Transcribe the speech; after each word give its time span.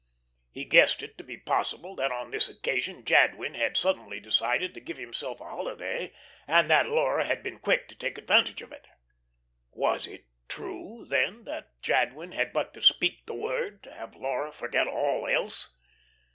He 0.49 0.65
guessed 0.65 1.03
it 1.03 1.15
to 1.19 1.23
be 1.23 1.37
possible 1.37 1.95
that 1.95 2.11
on 2.11 2.31
this 2.31 2.49
occasion 2.49 3.05
Jadwin 3.05 3.53
had 3.53 3.77
suddenly 3.77 4.19
decided 4.19 4.73
to 4.73 4.79
give 4.79 4.97
himself 4.97 5.39
a 5.39 5.43
holiday, 5.43 6.11
and 6.47 6.71
that 6.71 6.89
Laura 6.89 7.23
had 7.23 7.43
been 7.43 7.59
quick 7.59 7.87
to 7.89 7.95
take 7.95 8.17
advantage 8.17 8.63
of 8.63 8.71
it. 8.71 8.87
Was 9.69 10.07
it 10.07 10.25
true, 10.47 11.05
then, 11.07 11.43
that 11.43 11.79
Jadwin 11.83 12.31
had 12.31 12.51
but 12.51 12.73
to 12.73 12.81
speak 12.81 13.27
the 13.27 13.35
word 13.35 13.83
to 13.83 13.91
have 13.93 14.15
Laura 14.15 14.51
forget 14.51 14.87
all 14.87 15.27
else? 15.27 15.69